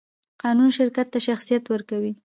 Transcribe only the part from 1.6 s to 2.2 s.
ورکوي.